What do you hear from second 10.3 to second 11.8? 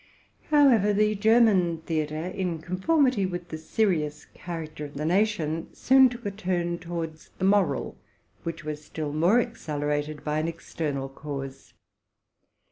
an external cause.